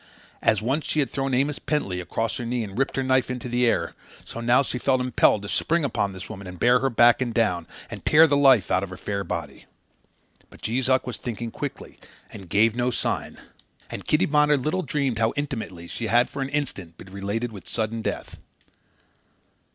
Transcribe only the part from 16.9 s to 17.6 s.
been related